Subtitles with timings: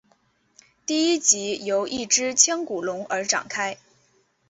[0.83, 3.77] 第一集由一只腔骨龙而展开。